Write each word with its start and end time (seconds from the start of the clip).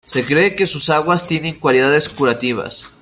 Se 0.03 0.25
cree 0.25 0.55
que 0.55 0.65
sus 0.65 0.89
aguas 0.89 1.27
tienen 1.27 1.59
cualidades 1.59 2.09
curativas. 2.09 2.89